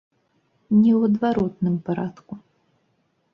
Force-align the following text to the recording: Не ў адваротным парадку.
Не 0.79 0.91
ў 0.99 1.01
адваротным 1.09 1.75
парадку. 1.91 2.33